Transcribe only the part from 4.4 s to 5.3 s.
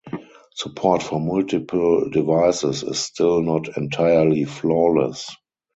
flawless.